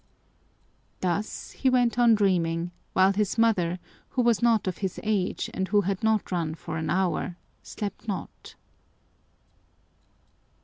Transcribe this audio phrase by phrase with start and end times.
[1.01, 3.77] Thus he went on dreaming, while his mother,
[4.09, 8.07] who was not of his age and who had not run for an hour, slept
[8.07, 8.55] not.